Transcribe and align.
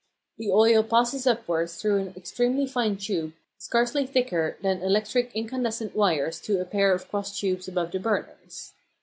The 0.39 0.49
oil 0.49 0.81
passes 0.81 1.27
upwards 1.27 1.75
through 1.75 1.97
an 1.97 2.13
extremely 2.17 2.65
fine 2.65 2.97
tube 2.97 3.33
scarcely 3.59 4.07
thicker 4.07 4.57
than 4.63 4.81
electric 4.81 5.31
incandescent 5.35 5.95
wires 5.95 6.41
to 6.41 6.59
a 6.59 6.65
pair 6.65 6.91
of 6.95 7.07
cross 7.07 7.39
tubes 7.39 7.67
above 7.67 7.91
the 7.91 7.99
burners. 7.99 8.73